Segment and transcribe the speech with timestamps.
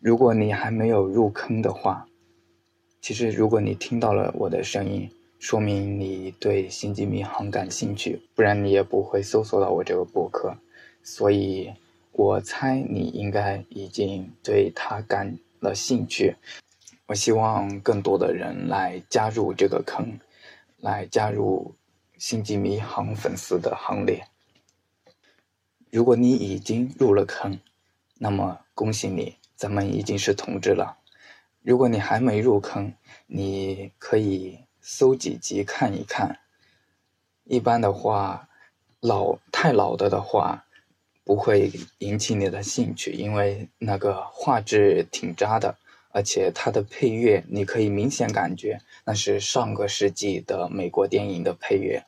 [0.00, 2.06] 如果你还没有入坑的话，
[3.00, 10.56] 其实如果你听到了我的声音，说明你对《星际迷航》感兴趣，不然你也不会搜索到我这个博客。
[11.02, 11.72] 所以，
[12.12, 16.36] 我猜你应该已经对它感了兴趣。
[17.06, 20.16] 我希望更多的人来加入这个坑，
[20.76, 21.74] 来加入
[22.22, 24.22] 《星际迷航》粉丝的行列。
[25.90, 27.58] 如果你已经入了坑，
[28.18, 29.37] 那么恭喜你。
[29.58, 30.98] 咱们已经是同志了。
[31.62, 32.94] 如果你还没入坑，
[33.26, 36.38] 你可以搜几集看一看。
[37.42, 38.48] 一般的话，
[39.00, 40.64] 老太老的的话，
[41.24, 45.76] 不会引起你的兴趣，因为那个画质挺渣的，
[46.10, 52.04] 而且它的配乐你可以明显感觉那是上个世纪的美国电影的配乐。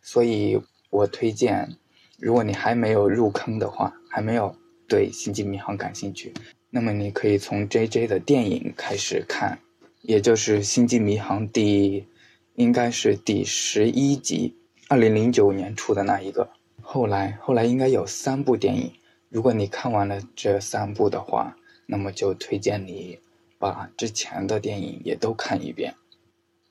[0.00, 1.76] 所以我推荐，
[2.20, 4.54] 如果你还没有入坑的话，还没有
[4.88, 6.32] 对《星际迷航》感兴趣。
[6.74, 9.58] 那么你可以从 J.J 的电影开始看，
[10.00, 12.06] 也就是《星际迷航》第，
[12.54, 14.56] 应该是第十一集，
[14.88, 16.48] 二零零九年出的那一个。
[16.80, 18.90] 后来后来应该有三部电影，
[19.28, 23.18] 如果你看完了这三部的话，那么就推荐你
[23.58, 25.94] 把之前的电影也都看一遍。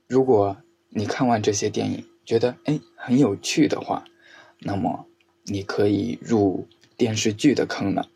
[0.08, 0.58] 如果
[0.90, 4.04] 你看完这些电影觉得哎很有趣的话，
[4.58, 5.06] 那么
[5.44, 8.10] 你可以入电视剧的坑了。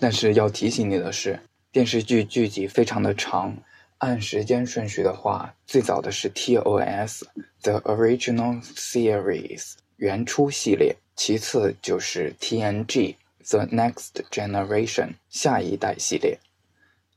[0.00, 1.38] 但是要提醒你的是，
[1.70, 3.56] 电视剧剧集非常的长。
[3.98, 7.22] 按时间顺序的话，最早的是 TOS
[7.62, 13.14] The Original Series 原初系列，其次就是 TNG
[13.48, 16.38] The Next Generation 下一代系列。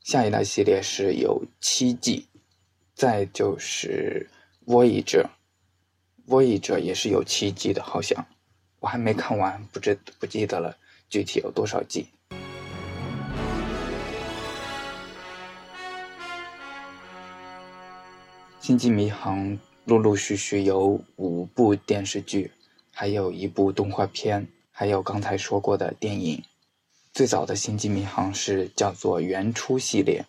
[0.02, 2.26] 下一代系列是有七季，
[2.94, 4.30] 再就是
[4.66, 8.26] Voyager，Voyager 也是有七季的，好像
[8.80, 10.74] 我还没看完，不知不记得了，
[11.10, 12.08] 具体有多少季。
[18.68, 22.52] 星际迷航陆陆续续有五部电视剧，
[22.92, 26.42] 还有一部动画片，还有刚才说过的电影。
[27.14, 30.26] 最早的星际迷航是叫做原初系列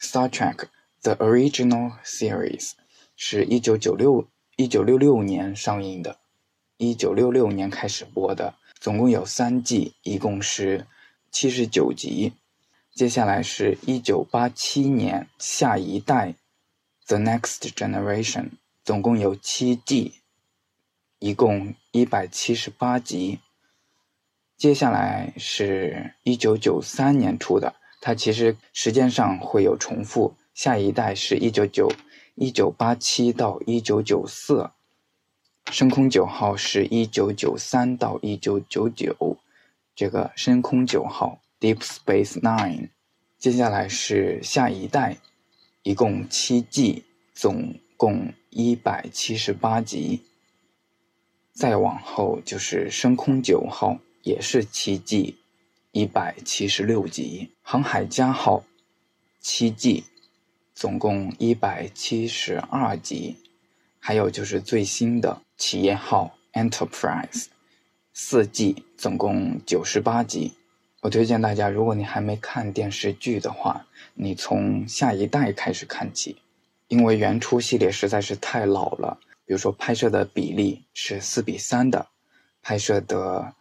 [0.00, 0.64] ，Star Trek
[1.02, 2.70] The Original Series
[3.16, 4.26] 是一九九六
[4.56, 6.16] 一九六六年上映的，
[6.78, 10.86] 一九六六年开始播的，总共有三季，一共是
[11.30, 12.32] 七十九集。
[12.94, 16.34] 接下来是一九八七年下一代。
[17.08, 18.50] The Next Generation
[18.84, 20.20] 总共有七季，
[21.18, 23.38] 一共一百七十八集。
[24.58, 30.34] 接下来是一九九三年出的，它其实时间上会有重复。
[30.52, 31.90] 下一代是一九九
[32.34, 34.70] 一九八七到一九九四，
[35.70, 39.38] 深空九号是一九九三到一九九九，
[39.94, 42.90] 这个深空九号 Deep Space Nine。
[43.38, 45.16] 接下来是下一代。
[45.82, 50.22] 一共七季，总共一百七十八集。
[51.52, 55.36] 再往后就是升空九号，也是七季，
[55.92, 57.50] 一百七十六集。
[57.62, 58.62] 航海家号
[59.40, 60.04] 七季，
[60.74, 63.36] 总共一百七十二集。
[63.98, 67.46] 还有就是最新的企业号 Enterprise，
[68.12, 70.52] 四季，总共九十八集。
[71.00, 76.42] 我推荐大家，如果你还没看电视剧的话，你从下一代开始看起，
[76.88, 79.20] 因为原初系列实在是太老了。
[79.46, 82.08] 比如说拍摄的比例是四比三的，
[82.62, 83.54] 拍摄的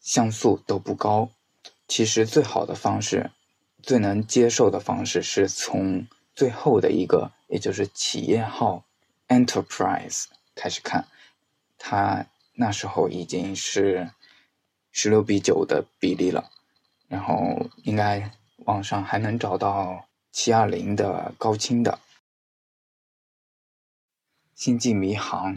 [0.00, 1.30] 像素都不高。
[1.86, 3.30] 其实最好的方式，
[3.80, 8.84] 最能接受的方式是从最后的一个，也就是企业号
[9.28, 10.24] Enterprise
[10.56, 11.06] 开始看，
[11.78, 14.10] 它那时候已经是
[14.90, 16.50] 十六比九的比例了。
[17.08, 18.30] 然后应该
[18.64, 21.92] 网上还能找到七二零的高清的
[24.54, 25.56] 《星际迷航》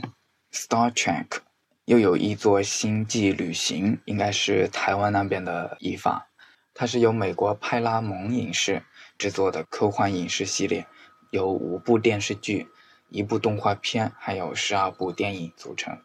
[0.52, 1.40] （Star Trek），
[1.86, 6.28] 又有一座星际旅行，应该是台湾那边的译法。
[6.74, 8.84] 它是由美国派拉蒙影视
[9.18, 10.86] 制作的科幻影视系列，
[11.32, 12.68] 由五部电视剧、
[13.10, 15.98] 一部动画片，还有十二部电影组成。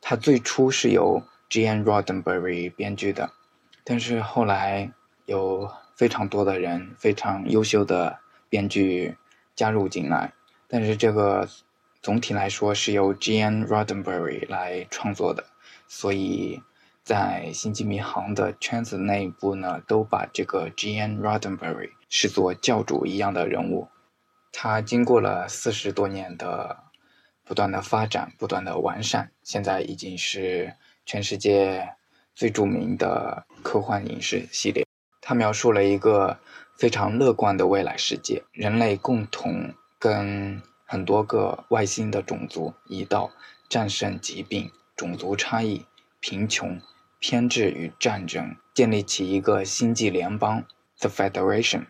[0.00, 3.32] 它最初是由 Gene Roddenberry 编剧的。
[3.90, 4.92] 但是后来
[5.24, 8.18] 有非常多的人非常优秀的
[8.50, 9.16] 编剧
[9.56, 10.30] 加入进来，
[10.68, 11.48] 但是这个
[12.02, 15.42] 总体来说是由 Gene Roddenberry 来创作的，
[15.86, 16.62] 所以
[17.02, 23.88] 在《星际迷航》的圈子内部呢，都把这个 Gene Roddenberry 视作教主一样的人物。
[24.52, 26.76] 他经过了四十多年的
[27.42, 30.74] 不断的发展、不断的完善，现在已经是
[31.06, 31.94] 全世界。
[32.38, 34.86] 最著名的科幻影视系列，
[35.20, 36.38] 它描述了一个
[36.76, 43.32] 非常乐观的未来世界，人类共同跟很多个外星的种族一道
[43.68, 45.84] 战胜疾病、种族差异、
[46.20, 46.80] 贫穷、
[47.18, 50.62] 偏执与战争，建立起一个星际联邦
[51.00, 51.86] The Federation。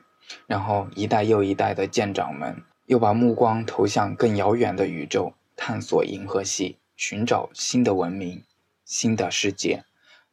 [0.46, 8.42] 然后一代又一代的舰长们又把目光投向更遥远的宇宙，探索银河系，寻找新的文明、
[8.86, 9.84] 新的世界，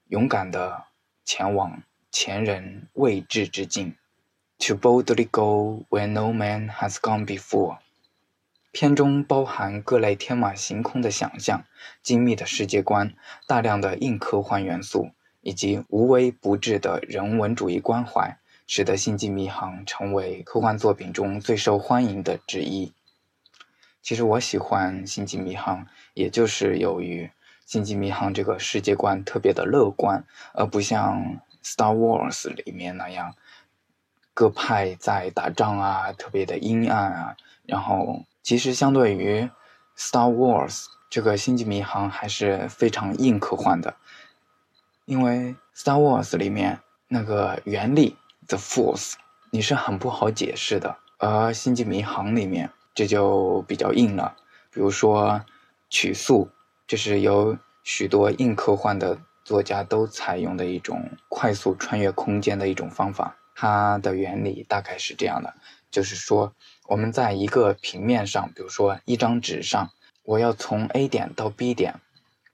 [0.08, 0.86] 勇敢的
[1.24, 1.82] 前往
[2.12, 3.96] 前人未至之境。
[4.60, 7.80] To boldly go where no man has gone before。
[8.72, 11.66] 片中包含各类天马行空的想象、
[12.02, 13.14] 精密的世界观、
[13.48, 15.12] 大量的硬科幻元素，
[15.42, 18.38] 以及无微不至的人文主义关怀，
[18.68, 22.94] 使得《星际迷航》成为科幻作品中最受欢迎的之一。
[24.02, 27.26] 其实我喜欢《星际迷航》，也就是由于
[27.66, 30.24] 《星际迷航》这个世界观特别的乐观，
[30.54, 31.20] 而不像
[31.64, 33.36] 《Star Wars》里面那样。
[34.38, 37.38] 各派在打仗啊，特别的阴暗啊。
[37.66, 39.40] 然后，其实相对于
[39.98, 43.96] 《Star Wars》这个星际迷航还是非常硬科幻的，
[45.06, 45.32] 因为
[45.74, 48.18] 《Star Wars》里面那个原力
[48.48, 49.14] The Force
[49.52, 54.36] 你是很不好解释的，而星际迷航里面这就比较硬了。
[54.70, 55.46] 比如说
[55.90, 56.50] 曲速，
[56.88, 63.38] 这是由许多硬科幻的作家都采用的一种快速穿越空间的一种方法。
[63.56, 65.54] 它的原理大概是这样的，
[65.90, 66.54] 就是说
[66.88, 69.90] 我们在一个平面上，比如说一张纸上，
[70.24, 72.02] 我要从 A 点到 B 点，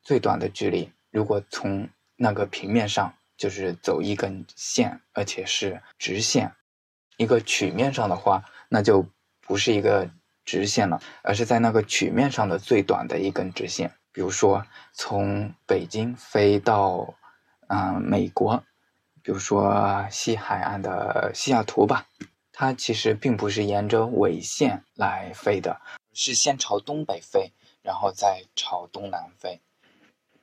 [0.03, 6.53] 最短的距离，如果从那个平面上就是走一根线，而且是直线。
[7.17, 9.07] 一个曲面上的话，那就
[9.41, 10.09] 不是一个
[10.45, 13.91] 直线了，而是在那个曲面上的最短的一根直线。
[14.11, 17.15] 比如说从北京飞到
[17.67, 18.63] 嗯美国。
[19.23, 22.07] 比如说西海岸的西雅图吧，
[22.51, 25.79] 它其实并不是沿着纬线来飞的，
[26.11, 27.51] 是先朝东北飞，
[27.83, 29.61] 然后再朝东南飞。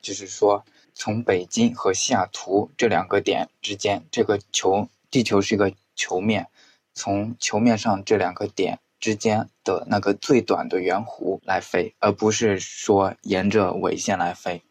[0.01, 6.49] 就是说，从北京和西雅图这两个点之间，这个球地球是一个球面，
[6.95, 14.63] 从球面上这两个点之间的那个最短的圆弧来飞，而不是说沿着纬线来飞。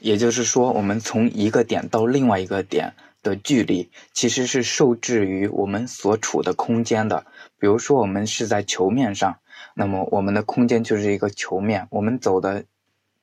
[0.00, 2.94] 也就是说，我们从一个点到另外一个点。
[3.24, 7.24] 的距离其实是受制于我们所处的空间的。
[7.58, 9.38] 比如说，我们是在球面上，
[9.72, 12.66] 那么我们的空间就是一个球面，我们走的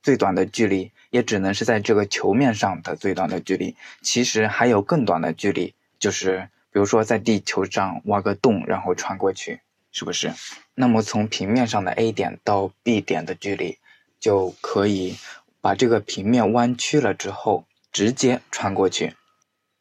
[0.02, 3.76] 最短的距离也只能是在这个球面上的最短的距离。
[4.02, 9.62] 其实还有更短的距离，就是比如说在地球上挖个洞，然后穿过去，
[9.92, 10.34] 是不是？
[10.74, 13.78] 那么从平面上的 A 点到 B 点的距离，
[14.20, 15.18] 就可以
[15.60, 19.16] 把这个平面弯曲了之后，直接穿过去。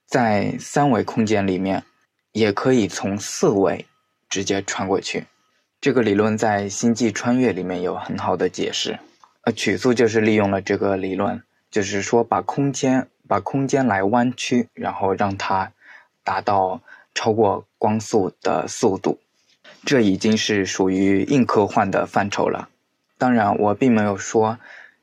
[0.07, 1.85] 在三维空间里面，
[2.33, 3.87] 也可以从四维
[4.29, 5.27] 直接穿过去。
[5.81, 8.99] 这个理论在《星际穿越》里面有很好的解释。
[9.43, 15.73] 呃，曲速就是利用了这个理论，就是说把空间把空间来弯曲，然后让它
[16.25, 16.83] 达到
[17.15, 19.19] 超过光速的速度。
[19.85, 22.69] 这已经是属于硬科幻的范畴了。
[23.19, 24.59] 当然，我并没有说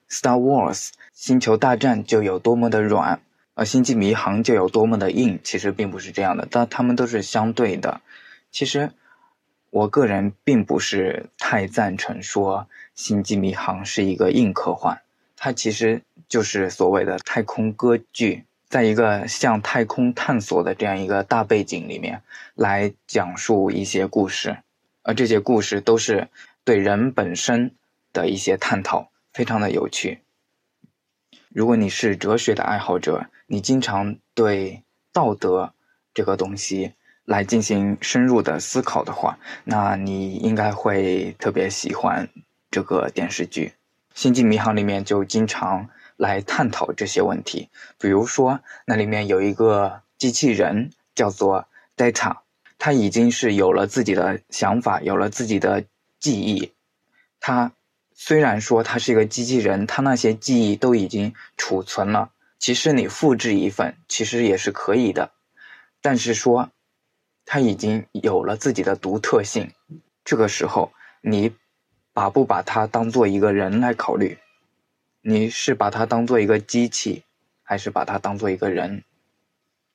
[0.13, 3.19] 《Star Wars》星球大战就有多么的软。
[3.59, 8.01] 而星际迷航就有多么的硬，其实并不是这样的，但它们都是相对的。
[8.51, 8.91] 其实，
[9.71, 15.01] 我个人并不是太赞成说星际迷航是一个硬科幻，
[15.35, 22.21] 它其实就是所谓的太空歌剧，在一个向太空探索的这样一个大背景里面
[22.53, 24.55] 来讲述一些故事，
[25.07, 26.27] 而这些故事都是
[26.65, 27.73] 对人本身
[28.11, 30.19] 的一些探讨，非常的有趣。
[31.47, 34.83] 如果你是哲学的爱好者，你经常对
[35.13, 35.73] 道德
[36.13, 36.91] 这个东西
[37.23, 42.27] 来进行深入的思考的话，那你应该会特别喜欢
[42.69, 43.67] 这个电视剧
[44.13, 47.69] 《星际迷航》里面就经常来探讨这些问题。
[47.97, 52.39] 比如说，那里面有一个机器人叫做 Data，
[52.77, 55.83] 他已经是有了自己的想法，有了自己的
[56.19, 56.71] 记忆，
[57.39, 57.71] 他。
[58.19, 62.31] 虽然说他是一个机器人，他那些记忆都已经储存了。
[62.57, 65.29] 其实你复制一份，其实也是可以的。
[66.01, 66.71] 但是说，
[67.45, 69.71] 他已经有了自己的独特性。
[70.25, 70.91] 这个时候，
[71.21, 71.53] 你
[72.11, 74.39] 把不把它当做一个人来考虑？
[75.21, 77.21] 你是把它当做一个机器，
[77.61, 79.03] 还是把它当做一个人？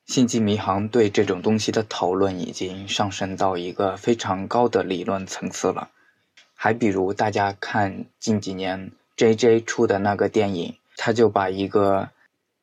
[0.04, 5.90] 星际迷航对这种东西的讨论已经上升到一个非常高的理论层次了。
[6.54, 12.10] 还比如，大家看近几年 J J 出的那个电影，他就把一个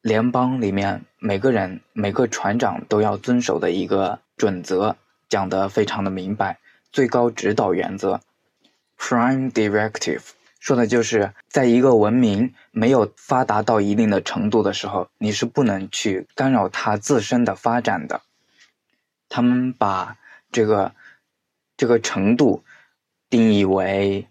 [0.01, 4.95] 联邦里面每个人、每个船长都要遵守的一个准则
[5.27, 6.59] 讲得非常的明白，
[6.91, 8.21] 最高指导原则
[8.97, 10.21] （Prime Directive）
[10.59, 18.21] 说的就是在一个文明没有发达到一定的程度的时候，你是不能去干扰它自身的发展的。
[19.29, 20.17] 他们把
[20.51, 20.93] 这个
[21.77, 22.63] 这个程度
[23.29, 24.27] 定义为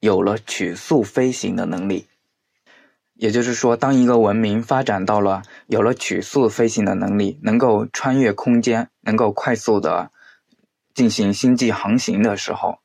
[0.00, 2.06] 有了曲速飞行的能力。
[3.14, 10.12] 也就是说，当一个文明发展到了有了曲速飞行的能力，能够穿越空间，能够快速的
[10.94, 12.78] 进行星际航行的时候，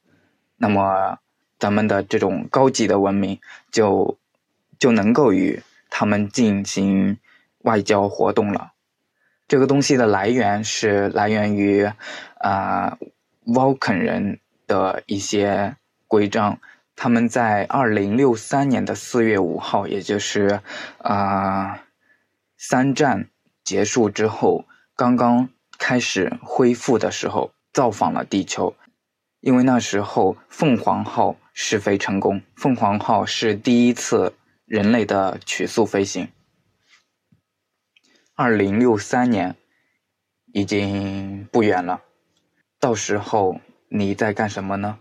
[0.57, 1.19] 那么
[1.63, 3.39] 咱们的这种高级的文明
[3.71, 4.17] 就
[4.77, 7.17] 就能够与他们进行
[7.59, 8.73] 外交活动了。
[9.47, 11.89] 这个东西的来源是来源于
[12.39, 12.97] 啊
[13.45, 15.77] ，Vulcan 人的一些
[16.09, 16.59] 规章。
[16.97, 20.59] 他们在二零六三年的四月五号，也就是
[20.97, 21.79] 啊
[22.57, 23.29] 三战
[23.63, 24.65] 结束之后，
[24.97, 25.47] 刚刚
[25.79, 28.75] 开始恢复的时候，造访了地球。
[29.39, 36.27] 因为那时候凤凰号试飞成功，凤凰号是第一次人类的曲速飞行。
[38.35, 39.55] 二零六三年
[40.51, 42.01] 已经不远了，
[42.79, 44.99] 到时候你在干什么呢？